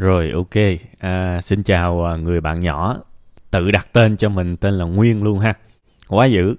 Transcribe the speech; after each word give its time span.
Rồi 0.00 0.30
ok, 0.34 0.78
à, 0.98 1.40
xin 1.40 1.62
chào 1.62 2.04
à, 2.04 2.16
người 2.16 2.40
bạn 2.40 2.60
nhỏ 2.60 2.96
tự 3.50 3.70
đặt 3.70 3.86
tên 3.92 4.16
cho 4.16 4.28
mình 4.28 4.56
tên 4.56 4.74
là 4.74 4.84
Nguyên 4.84 5.22
luôn 5.22 5.38
ha. 5.38 5.54
Quá 6.08 6.26
dữ. 6.26 6.54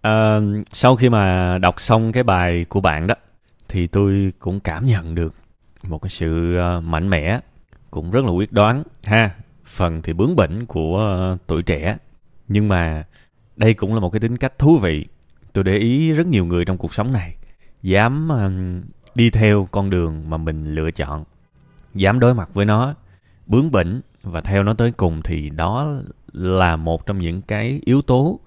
À, 0.00 0.40
sau 0.72 0.96
khi 0.96 1.08
mà 1.08 1.58
đọc 1.58 1.80
xong 1.80 2.12
cái 2.12 2.22
bài 2.22 2.64
của 2.68 2.80
bạn 2.80 3.06
đó 3.06 3.14
thì 3.68 3.86
tôi 3.86 4.32
cũng 4.38 4.60
cảm 4.60 4.86
nhận 4.86 5.14
được 5.14 5.34
một 5.82 5.98
cái 6.02 6.10
sự 6.10 6.56
à, 6.56 6.80
mạnh 6.80 7.10
mẽ 7.10 7.40
cũng 7.90 8.10
rất 8.10 8.24
là 8.24 8.30
quyết 8.30 8.52
đoán 8.52 8.82
ha. 9.04 9.30
Phần 9.64 10.02
thì 10.02 10.12
bướng 10.12 10.36
bỉnh 10.36 10.66
của 10.66 11.06
à, 11.06 11.36
tuổi 11.46 11.62
trẻ 11.62 11.96
nhưng 12.48 12.68
mà 12.68 13.04
đây 13.56 13.74
cũng 13.74 13.94
là 13.94 14.00
một 14.00 14.10
cái 14.10 14.20
tính 14.20 14.36
cách 14.36 14.58
thú 14.58 14.78
vị. 14.78 15.06
Tôi 15.52 15.64
để 15.64 15.76
ý 15.76 16.12
rất 16.12 16.26
nhiều 16.26 16.44
người 16.44 16.64
trong 16.64 16.78
cuộc 16.78 16.94
sống 16.94 17.12
này 17.12 17.36
dám 17.82 18.28
đi 19.14 19.30
theo 19.30 19.68
con 19.70 19.90
đường 19.90 20.30
mà 20.30 20.36
mình 20.36 20.74
lựa 20.74 20.90
chọn 20.90 21.24
dám 21.96 22.20
đối 22.20 22.34
mặt 22.34 22.54
với 22.54 22.64
nó 22.64 22.94
bướng 23.46 23.70
bỉnh 23.70 24.00
và 24.22 24.40
theo 24.40 24.62
nó 24.62 24.74
tới 24.74 24.92
cùng 24.92 25.22
thì 25.22 25.50
đó 25.50 25.94
là 26.32 26.76
một 26.76 27.06
trong 27.06 27.18
những 27.18 27.42
cái 27.42 27.80
yếu 27.84 28.02
tố 28.02 28.40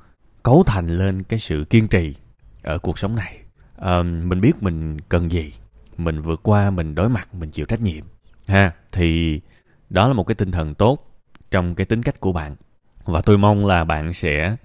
cấu 0.44 0.64
thành 0.64 0.88
lên 0.88 1.24
cái 1.24 1.40
sự 1.40 1.66
kiên 1.70 1.88
trì 1.88 2.16
ở 2.64 2.78
cuộc 2.78 3.00
sống 3.00 3.16
này. 3.16 3.38
À, 3.78 4.04
mình 4.04 4.42
biết 4.42 4.64
mình 4.64 5.02
cần 5.10 5.32
gì 5.32 5.54
mình 5.98 6.22
vượt 6.22 6.40
qua 6.44 6.70
mình 6.70 6.96
đối 6.96 7.10
mặt 7.10 7.36
mình 7.36 7.52
chịu 7.52 7.66
trách 7.66 7.82
nhiệm 7.82 8.06
ha. 8.48 8.74
Thì 8.92 9.42
đó 9.90 10.08
là 10.08 10.14
một 10.14 10.24
cái 10.24 10.36
tinh 10.36 10.52
thần 10.52 10.76
tốt 10.76 11.22
trong 11.52 11.76
cái 11.76 11.86
tính 11.86 12.04
cách 12.04 12.20
của 12.20 12.32
bạn. 12.32 12.56
Và 13.04 13.22
tôi 13.22 13.38
mong 13.38 13.66
là 13.66 13.84
bạn 13.84 14.14
sẽ 14.14 14.56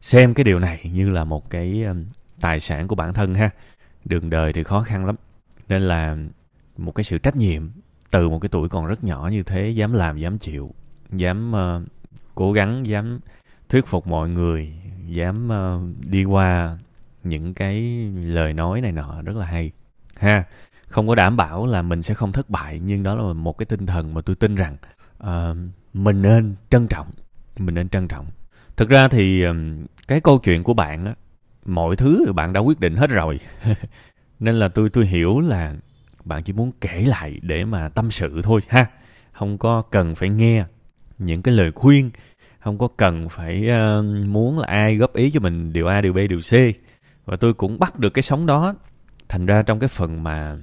xem 0.00 0.34
cái 0.34 0.44
điều 0.44 0.58
này 0.58 0.80
như 0.92 1.10
là 1.10 1.24
một 1.24 1.50
cái 1.50 1.84
tài 2.40 2.60
sản 2.60 2.88
của 2.88 2.94
bản 2.94 3.14
thân 3.14 3.34
ha. 3.34 3.50
Đường 4.04 4.30
đời 4.30 4.52
thì 4.52 4.62
khó 4.62 4.82
khăn 4.82 5.06
lắm 5.06 5.16
nên 5.68 5.82
là 5.82 6.16
một 6.76 6.92
cái 6.94 7.04
sự 7.04 7.18
trách 7.18 7.36
nhiệm 7.36 7.70
từ 8.12 8.28
một 8.28 8.38
cái 8.38 8.48
tuổi 8.48 8.68
còn 8.68 8.86
rất 8.86 9.04
nhỏ 9.04 9.28
như 9.32 9.42
thế 9.42 9.68
dám 9.68 9.92
làm 9.92 10.18
dám 10.18 10.38
chịu 10.38 10.74
dám 11.12 11.52
uh, 11.52 11.82
cố 12.34 12.52
gắng 12.52 12.86
dám 12.86 13.20
thuyết 13.68 13.86
phục 13.86 14.06
mọi 14.06 14.28
người 14.28 14.72
dám 15.06 15.48
uh, 15.48 16.06
đi 16.10 16.24
qua 16.24 16.78
những 17.24 17.54
cái 17.54 17.82
lời 18.14 18.52
nói 18.52 18.80
này 18.80 18.92
nọ 18.92 19.22
rất 19.22 19.36
là 19.36 19.46
hay. 19.46 19.70
Ha 20.16 20.44
không 20.86 21.08
có 21.08 21.14
đảm 21.14 21.36
bảo 21.36 21.66
là 21.66 21.82
mình 21.82 22.02
sẽ 22.02 22.14
không 22.14 22.32
thất 22.32 22.50
bại 22.50 22.80
nhưng 22.84 23.02
đó 23.02 23.14
là 23.14 23.32
một 23.32 23.58
cái 23.58 23.66
tinh 23.66 23.86
thần 23.86 24.14
mà 24.14 24.20
tôi 24.20 24.36
tin 24.36 24.54
rằng 24.54 24.76
uh, 25.22 25.56
mình 25.94 26.22
nên 26.22 26.54
trân 26.70 26.88
trọng 26.88 27.06
mình 27.58 27.74
nên 27.74 27.88
trân 27.88 28.08
trọng. 28.08 28.26
Thực 28.76 28.88
ra 28.88 29.08
thì 29.08 29.42
um, 29.42 29.86
cái 30.08 30.20
câu 30.20 30.38
chuyện 30.38 30.62
của 30.62 30.74
bạn 30.74 31.04
á 31.04 31.14
mọi 31.64 31.96
thứ 31.96 32.32
bạn 32.32 32.52
đã 32.52 32.60
quyết 32.60 32.80
định 32.80 32.96
hết 32.96 33.10
rồi. 33.10 33.40
Nên 34.40 34.54
là 34.54 34.68
tôi 34.68 34.90
tôi 34.90 35.06
hiểu 35.06 35.40
là 35.40 35.74
bạn 36.24 36.42
chỉ 36.42 36.52
muốn 36.52 36.72
kể 36.80 37.04
lại 37.06 37.38
để 37.42 37.64
mà 37.64 37.88
tâm 37.88 38.10
sự 38.10 38.40
thôi 38.42 38.60
ha. 38.68 38.86
Không 39.32 39.58
có 39.58 39.82
cần 39.90 40.14
phải 40.14 40.28
nghe 40.28 40.64
những 41.18 41.42
cái 41.42 41.54
lời 41.54 41.72
khuyên 41.72 42.10
không 42.62 42.78
có 42.78 42.88
cần 42.96 43.28
phải 43.28 43.68
uh, 43.68 44.04
muốn 44.26 44.58
là 44.58 44.66
ai 44.68 44.96
góp 44.96 45.14
ý 45.14 45.30
cho 45.30 45.40
mình 45.40 45.72
điều 45.72 45.86
a 45.86 46.00
điều 46.00 46.12
b 46.12 46.18
điều 46.28 46.40
c. 46.40 46.52
Và 47.24 47.36
tôi 47.36 47.54
cũng 47.54 47.78
bắt 47.78 47.98
được 47.98 48.10
cái 48.10 48.22
sóng 48.22 48.46
đó. 48.46 48.74
Thành 49.28 49.46
ra 49.46 49.62
trong 49.62 49.78
cái 49.78 49.88
phần 49.88 50.22
mà 50.22 50.56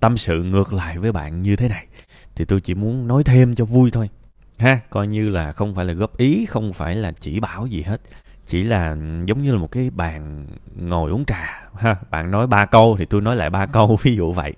tâm 0.00 0.16
sự 0.16 0.42
ngược 0.42 0.72
lại 0.72 0.98
với 0.98 1.12
bạn 1.12 1.42
như 1.42 1.56
thế 1.56 1.68
này 1.68 1.86
thì 2.34 2.44
tôi 2.44 2.60
chỉ 2.60 2.74
muốn 2.74 3.08
nói 3.08 3.24
thêm 3.24 3.54
cho 3.54 3.64
vui 3.64 3.90
thôi 3.90 4.10
ha. 4.58 4.80
Coi 4.90 5.06
như 5.06 5.28
là 5.28 5.52
không 5.52 5.74
phải 5.74 5.84
là 5.84 5.92
góp 5.92 6.16
ý 6.16 6.46
không 6.46 6.72
phải 6.72 6.96
là 6.96 7.12
chỉ 7.20 7.40
bảo 7.40 7.66
gì 7.66 7.82
hết. 7.82 8.00
Chỉ 8.46 8.62
là 8.62 8.96
giống 9.26 9.42
như 9.42 9.52
là 9.52 9.58
một 9.58 9.70
cái 9.70 9.90
bàn 9.90 10.46
ngồi 10.76 11.10
uống 11.10 11.24
trà 11.24 11.68
ha. 11.74 11.96
Bạn 12.10 12.30
nói 12.30 12.46
ba 12.46 12.66
câu 12.66 12.96
thì 12.98 13.04
tôi 13.04 13.20
nói 13.20 13.36
lại 13.36 13.50
ba 13.50 13.66
câu 13.72 13.98
ví 14.02 14.16
dụ 14.16 14.32
vậy 14.32 14.52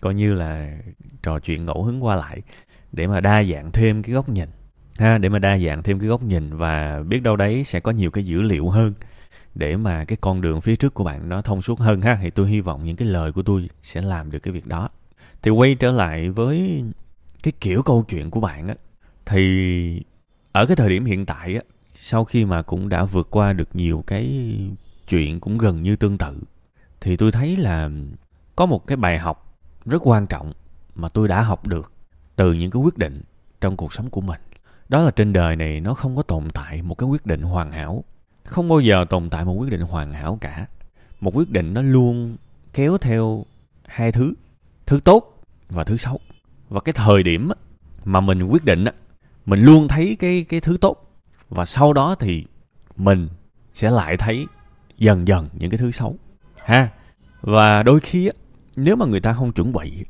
coi 0.00 0.14
như 0.14 0.34
là 0.34 0.78
trò 1.22 1.38
chuyện 1.38 1.66
ngẫu 1.66 1.84
hứng 1.84 2.04
qua 2.04 2.16
lại 2.16 2.42
để 2.92 3.06
mà 3.06 3.20
đa 3.20 3.44
dạng 3.44 3.72
thêm 3.72 4.02
cái 4.02 4.14
góc 4.14 4.28
nhìn. 4.28 4.48
Ha, 4.98 5.18
để 5.18 5.28
mà 5.28 5.38
đa 5.38 5.58
dạng 5.58 5.82
thêm 5.82 5.98
cái 5.98 6.08
góc 6.08 6.22
nhìn 6.22 6.56
và 6.56 7.02
biết 7.02 7.20
đâu 7.20 7.36
đấy 7.36 7.64
sẽ 7.64 7.80
có 7.80 7.90
nhiều 7.90 8.10
cái 8.10 8.26
dữ 8.26 8.42
liệu 8.42 8.68
hơn 8.68 8.94
để 9.54 9.76
mà 9.76 10.04
cái 10.04 10.18
con 10.20 10.40
đường 10.40 10.60
phía 10.60 10.76
trước 10.76 10.94
của 10.94 11.04
bạn 11.04 11.28
nó 11.28 11.42
thông 11.42 11.62
suốt 11.62 11.78
hơn 11.78 12.02
ha. 12.02 12.18
Thì 12.22 12.30
tôi 12.30 12.48
hy 12.48 12.60
vọng 12.60 12.84
những 12.84 12.96
cái 12.96 13.08
lời 13.08 13.32
của 13.32 13.42
tôi 13.42 13.68
sẽ 13.82 14.00
làm 14.00 14.30
được 14.30 14.38
cái 14.38 14.52
việc 14.52 14.66
đó. 14.66 14.88
Thì 15.42 15.50
quay 15.50 15.74
trở 15.74 15.90
lại 15.90 16.30
với 16.30 16.84
cái 17.42 17.52
kiểu 17.60 17.82
câu 17.82 18.04
chuyện 18.08 18.30
của 18.30 18.40
bạn 18.40 18.68
á, 18.68 18.74
thì 19.26 20.02
ở 20.52 20.66
cái 20.66 20.76
thời 20.76 20.88
điểm 20.88 21.04
hiện 21.04 21.26
tại 21.26 21.54
á, 21.54 21.62
sau 21.94 22.24
khi 22.24 22.44
mà 22.44 22.62
cũng 22.62 22.88
đã 22.88 23.04
vượt 23.04 23.28
qua 23.30 23.52
được 23.52 23.68
nhiều 23.76 24.04
cái 24.06 24.54
chuyện 25.08 25.40
cũng 25.40 25.58
gần 25.58 25.82
như 25.82 25.96
tương 25.96 26.18
tự, 26.18 26.40
thì 27.00 27.16
tôi 27.16 27.32
thấy 27.32 27.56
là 27.56 27.90
có 28.56 28.66
một 28.66 28.86
cái 28.86 28.96
bài 28.96 29.18
học 29.18 29.47
rất 29.84 30.02
quan 30.04 30.26
trọng 30.26 30.52
mà 30.94 31.08
tôi 31.08 31.28
đã 31.28 31.42
học 31.42 31.66
được 31.66 31.92
từ 32.36 32.52
những 32.52 32.70
cái 32.70 32.82
quyết 32.82 32.98
định 32.98 33.22
trong 33.60 33.76
cuộc 33.76 33.92
sống 33.92 34.10
của 34.10 34.20
mình. 34.20 34.40
Đó 34.88 35.02
là 35.02 35.10
trên 35.10 35.32
đời 35.32 35.56
này 35.56 35.80
nó 35.80 35.94
không 35.94 36.16
có 36.16 36.22
tồn 36.22 36.50
tại 36.50 36.82
một 36.82 36.94
cái 36.94 37.08
quyết 37.08 37.26
định 37.26 37.42
hoàn 37.42 37.72
hảo. 37.72 38.04
Không 38.44 38.68
bao 38.68 38.80
giờ 38.80 39.04
tồn 39.10 39.30
tại 39.30 39.44
một 39.44 39.52
quyết 39.52 39.70
định 39.70 39.80
hoàn 39.80 40.12
hảo 40.12 40.38
cả. 40.40 40.66
Một 41.20 41.34
quyết 41.34 41.50
định 41.50 41.74
nó 41.74 41.82
luôn 41.82 42.36
kéo 42.72 42.98
theo 42.98 43.44
hai 43.86 44.12
thứ 44.12 44.34
thứ 44.86 45.00
tốt 45.04 45.42
và 45.68 45.84
thứ 45.84 45.96
xấu. 45.96 46.20
Và 46.68 46.80
cái 46.80 46.92
thời 46.92 47.22
điểm 47.22 47.50
mà 48.04 48.20
mình 48.20 48.42
quyết 48.42 48.64
định 48.64 48.84
mình 49.46 49.60
luôn 49.60 49.88
thấy 49.88 50.16
cái 50.18 50.46
cái 50.48 50.60
thứ 50.60 50.76
tốt. 50.80 51.20
Và 51.48 51.64
sau 51.64 51.92
đó 51.92 52.14
thì 52.14 52.44
mình 52.96 53.28
sẽ 53.74 53.90
lại 53.90 54.16
thấy 54.16 54.46
dần 54.98 55.28
dần 55.28 55.48
những 55.52 55.70
cái 55.70 55.78
thứ 55.78 55.90
xấu. 55.90 56.16
Ha? 56.56 56.88
Và 57.40 57.82
đôi 57.82 58.00
khi 58.00 58.30
nếu 58.78 58.96
mà 58.96 59.06
người 59.06 59.20
ta 59.20 59.32
không 59.32 59.52
chuẩn 59.52 59.72
bị, 59.72 60.04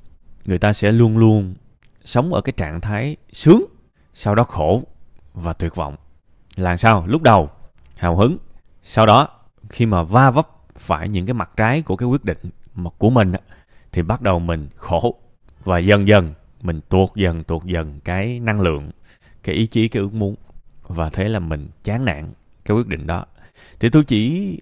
người 0.45 0.59
ta 0.59 0.73
sẽ 0.73 0.93
luôn 0.93 1.19
luôn 1.19 1.55
sống 2.05 2.35
ở 2.35 2.41
cái 2.41 2.53
trạng 2.57 2.81
thái 2.81 3.17
sướng, 3.33 3.65
sau 4.15 4.35
đó 4.35 4.45
khổ 4.45 4.83
và 5.35 5.53
tuyệt 5.53 5.75
vọng. 5.75 5.97
Là 6.57 6.77
sao? 6.77 7.07
Lúc 7.07 7.23
đầu, 7.23 7.51
hào 7.97 8.17
hứng. 8.17 8.37
Sau 8.83 9.07
đó, 9.07 9.29
khi 9.69 9.87
mà 9.87 10.03
va 10.03 10.31
vấp 10.31 10.49
phải 10.75 11.09
những 11.09 11.27
cái 11.27 11.35
mặt 11.35 11.51
trái 11.57 11.83
của 11.83 11.97
cái 11.97 12.07
quyết 12.07 12.25
định 12.25 12.39
mà 12.75 12.91
của 12.99 13.11
mình 13.11 13.33
thì 13.93 14.03
bắt 14.03 14.23
đầu 14.23 14.39
mình 14.39 14.69
khổ. 14.77 15.15
Và 15.65 15.79
dần 15.79 16.09
dần, 16.09 16.35
mình 16.63 16.81
tuột 16.89 17.11
dần 17.15 17.45
tuột 17.45 17.65
dần 17.65 18.01
cái 18.05 18.41
năng 18.41 18.61
lượng, 18.61 18.91
cái 19.43 19.55
ý 19.55 19.67
chí, 19.67 19.89
cái 19.89 20.03
ước 20.03 20.15
muốn. 20.15 20.35
Và 20.83 21.11
thế 21.11 21.29
là 21.29 21.39
mình 21.39 21.69
chán 21.85 22.05
nản 22.05 22.33
cái 22.65 22.77
quyết 22.77 22.87
định 22.87 23.07
đó. 23.07 23.27
Thì 23.81 23.89
tôi 23.89 24.05
chỉ 24.05 24.53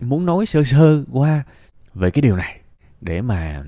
muốn 0.00 0.26
nói 0.26 0.46
sơ 0.46 0.64
sơ 0.64 1.04
qua 1.12 1.44
về 1.94 2.10
cái 2.10 2.22
điều 2.22 2.36
này 2.36 2.60
để 3.00 3.22
mà 3.22 3.64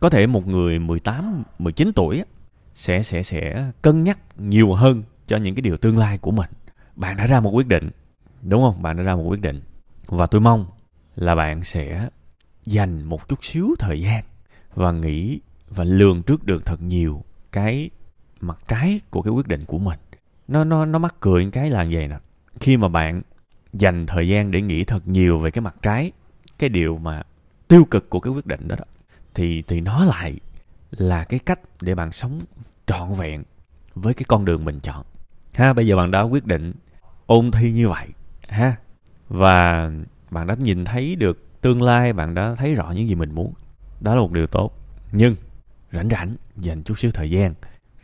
có 0.00 0.10
thể 0.10 0.26
một 0.26 0.46
người 0.46 0.78
18, 0.78 1.42
19 1.58 1.92
tuổi 1.92 2.24
sẽ 2.74 3.02
sẽ 3.02 3.22
sẽ 3.22 3.72
cân 3.82 4.04
nhắc 4.04 4.18
nhiều 4.38 4.72
hơn 4.72 5.02
cho 5.26 5.36
những 5.36 5.54
cái 5.54 5.62
điều 5.62 5.76
tương 5.76 5.98
lai 5.98 6.18
của 6.18 6.30
mình. 6.30 6.50
Bạn 6.96 7.16
đã 7.16 7.26
ra 7.26 7.40
một 7.40 7.50
quyết 7.50 7.66
định, 7.66 7.90
đúng 8.42 8.62
không? 8.62 8.82
Bạn 8.82 8.96
đã 8.96 9.02
ra 9.02 9.16
một 9.16 9.24
quyết 9.26 9.40
định 9.40 9.60
và 10.06 10.26
tôi 10.26 10.40
mong 10.40 10.66
là 11.16 11.34
bạn 11.34 11.64
sẽ 11.64 12.08
dành 12.66 13.04
một 13.04 13.28
chút 13.28 13.44
xíu 13.44 13.74
thời 13.78 14.00
gian 14.00 14.24
và 14.74 14.92
nghĩ 14.92 15.40
và 15.68 15.84
lường 15.84 16.22
trước 16.22 16.44
được 16.44 16.66
thật 16.66 16.82
nhiều 16.82 17.24
cái 17.52 17.90
mặt 18.40 18.58
trái 18.68 19.00
của 19.10 19.22
cái 19.22 19.32
quyết 19.32 19.48
định 19.48 19.64
của 19.64 19.78
mình. 19.78 19.98
Nó 20.48 20.64
nó 20.64 20.84
nó 20.84 20.98
mắc 20.98 21.14
cười 21.20 21.50
cái 21.52 21.70
là 21.70 21.86
vậy 21.90 22.08
nè. 22.08 22.18
Khi 22.60 22.76
mà 22.76 22.88
bạn 22.88 23.22
dành 23.72 24.06
thời 24.06 24.28
gian 24.28 24.50
để 24.50 24.62
nghĩ 24.62 24.84
thật 24.84 25.08
nhiều 25.08 25.38
về 25.38 25.50
cái 25.50 25.62
mặt 25.62 25.74
trái, 25.82 26.12
cái 26.58 26.70
điều 26.70 26.98
mà 26.98 27.22
tiêu 27.68 27.84
cực 27.84 28.10
của 28.10 28.20
cái 28.20 28.32
quyết 28.32 28.46
định 28.46 28.68
đó, 28.68 28.76
đó 28.76 28.84
thì 29.34 29.62
thì 29.62 29.80
nó 29.80 30.04
lại 30.04 30.36
là 30.90 31.24
cái 31.24 31.40
cách 31.40 31.60
để 31.80 31.94
bạn 31.94 32.12
sống 32.12 32.40
trọn 32.86 33.14
vẹn 33.14 33.42
với 33.94 34.14
cái 34.14 34.24
con 34.28 34.44
đường 34.44 34.64
mình 34.64 34.80
chọn. 34.80 35.04
Ha 35.52 35.72
bây 35.72 35.86
giờ 35.86 35.96
bạn 35.96 36.10
đã 36.10 36.22
quyết 36.22 36.46
định 36.46 36.72
ôn 37.26 37.50
thi 37.50 37.72
như 37.72 37.88
vậy 37.88 38.08
ha 38.48 38.76
và 39.28 39.90
bạn 40.30 40.46
đã 40.46 40.56
nhìn 40.58 40.84
thấy 40.84 41.16
được 41.16 41.60
tương 41.60 41.82
lai 41.82 42.12
bạn 42.12 42.34
đã 42.34 42.54
thấy 42.54 42.74
rõ 42.74 42.90
những 42.90 43.08
gì 43.08 43.14
mình 43.14 43.34
muốn 43.34 43.52
đó 44.00 44.14
là 44.14 44.20
một 44.20 44.32
điều 44.32 44.46
tốt. 44.46 44.70
Nhưng 45.12 45.36
rảnh 45.92 46.08
rảnh 46.08 46.36
dành 46.56 46.82
chút 46.82 46.98
xíu 46.98 47.10
thời 47.10 47.30
gian 47.30 47.54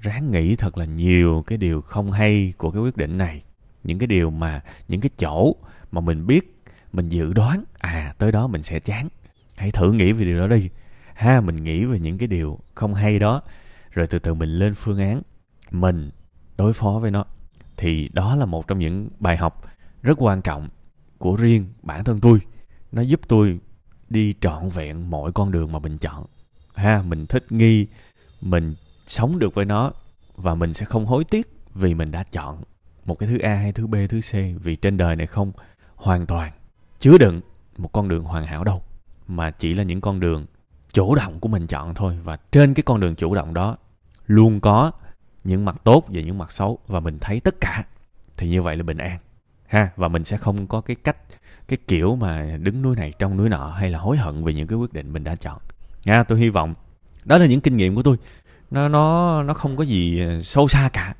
ráng 0.00 0.30
nghĩ 0.30 0.56
thật 0.56 0.78
là 0.78 0.84
nhiều 0.84 1.44
cái 1.46 1.58
điều 1.58 1.80
không 1.80 2.12
hay 2.12 2.52
của 2.56 2.70
cái 2.70 2.82
quyết 2.82 2.96
định 2.96 3.18
này. 3.18 3.42
Những 3.84 3.98
cái 3.98 4.06
điều 4.06 4.30
mà 4.30 4.60
những 4.88 5.00
cái 5.00 5.10
chỗ 5.18 5.56
mà 5.92 6.00
mình 6.00 6.26
biết 6.26 6.62
mình 6.92 7.08
dự 7.08 7.32
đoán 7.32 7.64
à 7.78 8.14
tới 8.18 8.32
đó 8.32 8.46
mình 8.46 8.62
sẽ 8.62 8.80
chán 8.80 9.08
hãy 9.56 9.70
thử 9.70 9.92
nghĩ 9.92 10.12
về 10.12 10.24
điều 10.24 10.38
đó 10.38 10.46
đi. 10.46 10.68
Ha, 11.14 11.40
mình 11.40 11.64
nghĩ 11.64 11.84
về 11.84 11.98
những 11.98 12.18
cái 12.18 12.28
điều 12.28 12.58
không 12.74 12.94
hay 12.94 13.18
đó. 13.18 13.42
Rồi 13.90 14.06
từ 14.06 14.18
từ 14.18 14.34
mình 14.34 14.48
lên 14.48 14.74
phương 14.74 14.98
án. 14.98 15.22
Mình 15.70 16.10
đối 16.56 16.72
phó 16.72 16.90
với 16.90 17.10
nó. 17.10 17.24
Thì 17.76 18.08
đó 18.12 18.36
là 18.36 18.44
một 18.44 18.68
trong 18.68 18.78
những 18.78 19.08
bài 19.18 19.36
học 19.36 19.62
rất 20.02 20.22
quan 20.22 20.42
trọng 20.42 20.68
của 21.18 21.36
riêng 21.36 21.66
bản 21.82 22.04
thân 22.04 22.20
tôi. 22.20 22.38
Nó 22.92 23.02
giúp 23.02 23.20
tôi 23.28 23.58
đi 24.08 24.34
trọn 24.40 24.68
vẹn 24.68 25.10
mọi 25.10 25.32
con 25.32 25.52
đường 25.52 25.72
mà 25.72 25.78
mình 25.78 25.98
chọn. 25.98 26.26
Ha, 26.74 27.02
mình 27.02 27.26
thích 27.26 27.52
nghi, 27.52 27.86
mình 28.40 28.74
sống 29.06 29.38
được 29.38 29.54
với 29.54 29.64
nó 29.64 29.92
và 30.36 30.54
mình 30.54 30.72
sẽ 30.72 30.84
không 30.84 31.06
hối 31.06 31.24
tiếc 31.24 31.48
vì 31.74 31.94
mình 31.94 32.10
đã 32.10 32.24
chọn 32.32 32.62
một 33.04 33.18
cái 33.18 33.28
thứ 33.28 33.38
a 33.38 33.54
hay 33.54 33.72
thứ 33.72 33.86
b, 33.86 33.94
thứ 34.08 34.20
c. 34.20 34.62
Vì 34.62 34.76
trên 34.76 34.96
đời 34.96 35.16
này 35.16 35.26
không 35.26 35.52
hoàn 35.94 36.26
toàn 36.26 36.52
chứa 36.98 37.18
đựng 37.18 37.40
một 37.76 37.92
con 37.92 38.08
đường 38.08 38.24
hoàn 38.24 38.46
hảo 38.46 38.64
đâu 38.64 38.82
mà 39.26 39.50
chỉ 39.50 39.74
là 39.74 39.82
những 39.82 40.00
con 40.00 40.20
đường 40.20 40.46
chủ 40.92 41.14
động 41.14 41.40
của 41.40 41.48
mình 41.48 41.66
chọn 41.66 41.94
thôi. 41.94 42.18
Và 42.24 42.36
trên 42.52 42.74
cái 42.74 42.82
con 42.82 43.00
đường 43.00 43.14
chủ 43.14 43.34
động 43.34 43.54
đó 43.54 43.76
luôn 44.26 44.60
có 44.60 44.92
những 45.44 45.64
mặt 45.64 45.76
tốt 45.84 46.04
và 46.08 46.20
những 46.20 46.38
mặt 46.38 46.52
xấu, 46.52 46.78
và 46.86 47.00
mình 47.00 47.18
thấy 47.20 47.40
tất 47.40 47.54
cả 47.60 47.84
thì 48.36 48.48
như 48.48 48.62
vậy 48.62 48.76
là 48.76 48.82
bình 48.82 48.98
an, 48.98 49.18
ha. 49.66 49.90
Và 49.96 50.08
mình 50.08 50.24
sẽ 50.24 50.36
không 50.36 50.66
có 50.66 50.80
cái 50.80 50.96
cách, 51.04 51.16
cái 51.68 51.78
kiểu 51.88 52.16
mà 52.16 52.56
đứng 52.60 52.82
núi 52.82 52.96
này 52.96 53.12
trong 53.18 53.36
núi 53.36 53.48
nọ 53.48 53.68
hay 53.70 53.90
là 53.90 53.98
hối 53.98 54.16
hận 54.16 54.44
về 54.44 54.54
những 54.54 54.66
cái 54.66 54.78
quyết 54.78 54.92
định 54.92 55.12
mình 55.12 55.24
đã 55.24 55.36
chọn, 55.36 55.58
nha. 56.04 56.24
Tôi 56.24 56.38
hy 56.38 56.48
vọng 56.48 56.74
đó 57.24 57.38
là 57.38 57.46
những 57.46 57.60
kinh 57.60 57.76
nghiệm 57.76 57.94
của 57.94 58.02
tôi. 58.02 58.16
Nó 58.70 58.88
nó 58.88 59.42
nó 59.42 59.54
không 59.54 59.76
có 59.76 59.84
gì 59.84 60.22
sâu 60.42 60.68
xa 60.68 60.90
cả. 60.92 61.14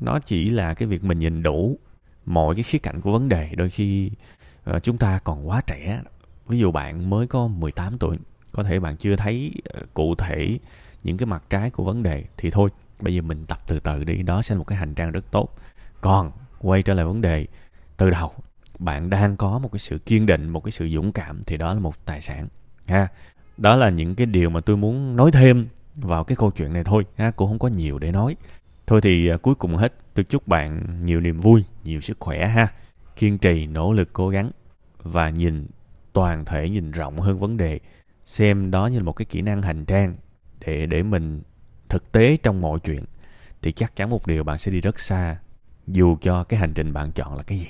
Nó 0.00 0.18
chỉ 0.18 0.50
là 0.50 0.74
cái 0.74 0.88
việc 0.88 1.04
mình 1.04 1.18
nhìn 1.18 1.42
đủ 1.42 1.78
mọi 2.26 2.54
cái 2.54 2.62
khía 2.62 2.78
cạnh 2.78 3.00
của 3.00 3.12
vấn 3.12 3.28
đề. 3.28 3.54
Đôi 3.54 3.70
khi 3.70 4.10
ờ, 4.64 4.80
chúng 4.80 4.98
ta 4.98 5.18
còn 5.24 5.48
quá 5.48 5.60
trẻ 5.66 6.00
ví 6.48 6.58
dụ 6.58 6.70
bạn 6.70 7.10
mới 7.10 7.26
có 7.26 7.46
18 7.48 7.98
tuổi, 7.98 8.18
có 8.52 8.62
thể 8.62 8.80
bạn 8.80 8.96
chưa 8.96 9.16
thấy 9.16 9.52
ờ, 9.64 9.80
cụ 9.94 10.14
thể 10.14 10.58
những 11.04 11.16
cái 11.16 11.26
mặt 11.26 11.42
trái 11.50 11.70
của 11.70 11.84
vấn 11.84 12.02
đề 12.02 12.24
thì 12.36 12.50
thôi, 12.50 12.70
bây 13.00 13.14
giờ 13.14 13.22
mình 13.22 13.46
tập 13.46 13.58
từ 13.66 13.80
từ 13.80 14.04
đi, 14.04 14.22
đó 14.22 14.42
sẽ 14.42 14.54
là 14.54 14.58
một 14.58 14.64
cái 14.64 14.78
hành 14.78 14.94
trang 14.94 15.12
rất 15.12 15.30
tốt. 15.30 15.56
Còn 16.00 16.32
quay 16.58 16.82
trở 16.82 16.94
lại 16.94 17.04
vấn 17.04 17.20
đề 17.20 17.46
từ 17.96 18.10
đầu, 18.10 18.32
bạn 18.78 19.10
đang 19.10 19.36
có 19.36 19.58
một 19.58 19.72
cái 19.72 19.78
sự 19.78 19.98
kiên 19.98 20.26
định, 20.26 20.48
một 20.48 20.64
cái 20.64 20.72
sự 20.72 20.88
dũng 20.88 21.12
cảm 21.12 21.42
thì 21.46 21.56
đó 21.56 21.72
là 21.72 21.80
một 21.80 22.04
tài 22.04 22.20
sản, 22.20 22.48
ha. 22.86 23.08
Đó 23.56 23.76
là 23.76 23.90
những 23.90 24.14
cái 24.14 24.26
điều 24.26 24.50
mà 24.50 24.60
tôi 24.60 24.76
muốn 24.76 25.16
nói 25.16 25.30
thêm 25.32 25.68
vào 25.94 26.24
cái 26.24 26.36
câu 26.36 26.50
chuyện 26.50 26.72
này 26.72 26.84
thôi, 26.84 27.04
ha, 27.16 27.30
cũng 27.30 27.48
không 27.48 27.58
có 27.58 27.68
nhiều 27.68 27.98
để 27.98 28.12
nói. 28.12 28.36
Thôi 28.86 29.00
thì 29.00 29.28
ờ, 29.28 29.38
cuối 29.38 29.54
cùng 29.54 29.76
hết, 29.76 29.92
tôi 30.14 30.24
chúc 30.24 30.48
bạn 30.48 30.82
nhiều 31.04 31.20
niềm 31.20 31.38
vui, 31.38 31.64
nhiều 31.84 32.00
sức 32.00 32.16
khỏe, 32.20 32.46
ha. 32.46 32.68
Kiên 33.16 33.38
trì, 33.38 33.66
nỗ 33.66 33.92
lực, 33.92 34.08
cố 34.12 34.28
gắng 34.28 34.50
và 35.02 35.30
nhìn 35.30 35.66
toàn 36.16 36.44
thể 36.44 36.68
nhìn 36.68 36.90
rộng 36.90 37.18
hơn 37.18 37.38
vấn 37.38 37.56
đề, 37.56 37.80
xem 38.24 38.70
đó 38.70 38.86
như 38.86 38.98
là 38.98 39.04
một 39.04 39.12
cái 39.12 39.24
kỹ 39.24 39.40
năng 39.42 39.62
hành 39.62 39.84
trang 39.84 40.16
để 40.66 40.86
để 40.86 41.02
mình 41.02 41.42
thực 41.88 42.12
tế 42.12 42.36
trong 42.42 42.60
mọi 42.60 42.78
chuyện. 42.80 43.04
Thì 43.62 43.72
chắc 43.72 43.96
chắn 43.96 44.10
một 44.10 44.26
điều 44.26 44.44
bạn 44.44 44.58
sẽ 44.58 44.72
đi 44.72 44.80
rất 44.80 45.00
xa, 45.00 45.36
dù 45.86 46.16
cho 46.20 46.44
cái 46.44 46.60
hành 46.60 46.74
trình 46.74 46.92
bạn 46.92 47.12
chọn 47.12 47.36
là 47.36 47.42
cái 47.42 47.58
gì. 47.58 47.66